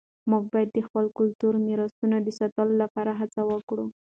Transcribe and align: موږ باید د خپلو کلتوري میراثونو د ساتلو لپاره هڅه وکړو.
موږ 0.29 0.43
باید 0.53 0.69
د 0.73 0.79
خپلو 0.87 1.09
کلتوري 1.19 1.59
میراثونو 1.67 2.15
د 2.21 2.29
ساتلو 2.39 2.73
لپاره 2.83 3.11
هڅه 3.19 3.41
وکړو. 3.51 3.85